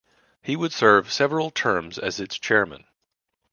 He 0.41 0.55
would 0.55 0.73
serve 0.73 1.13
several 1.13 1.51
terms 1.51 1.99
as 1.99 2.19
its 2.19 2.39
chairman. 2.39 2.85